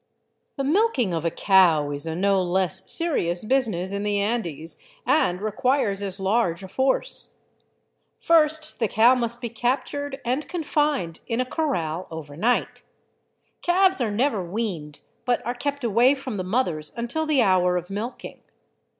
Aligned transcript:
The 0.55 0.63
milking 0.63 1.13
of 1.13 1.25
a 1.25 1.29
cow 1.29 1.91
is 1.91 2.07
a 2.07 2.15
no 2.15 2.41
less 2.41 2.91
serious 2.91 3.45
business 3.45 3.91
in 3.91 4.01
the 4.01 4.17
Andes, 4.19 4.79
and 5.05 5.39
requires 5.39 6.01
as 6.01 6.19
large 6.19 6.63
a 6.63 6.67
force. 6.67 7.35
First 8.19 8.79
the 8.79 8.87
cow 8.87 9.13
must 9.13 9.41
be 9.41 9.49
captured 9.49 10.19
and 10.25 10.47
confined 10.47 11.19
in 11.27 11.39
a 11.39 11.45
corral 11.45 12.07
overnight. 12.09 12.81
Calves 13.61 14.01
are 14.01 14.09
never 14.09 14.43
weaned, 14.43 15.01
but 15.23 15.45
are 15.45 15.53
kept 15.53 15.83
away 15.83 16.15
from 16.15 16.37
the 16.37 16.43
mothers 16.43 16.91
until 16.97 17.27
the 17.27 17.43
hour 17.43 17.77
of 17.77 17.91
milking. 17.91 18.41